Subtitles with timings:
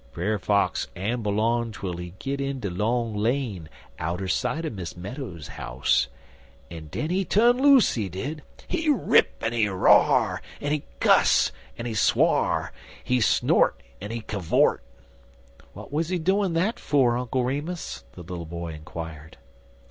[0.13, 3.69] Brer Fox amble on twel he git in de long lane,
[3.99, 6.07] outer sight er Miss Meadows's house,
[6.71, 8.41] en den he tu'n loose, he did.
[8.67, 14.21] He rip en he ra'r, en he cuss, en he swar; he snort en he
[14.21, 14.81] cavort."
[15.73, 19.37] "What was he doing that for, Uncle Remus?" the little boy inquired.